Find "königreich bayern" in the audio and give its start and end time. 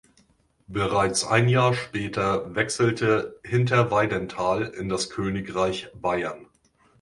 5.11-6.47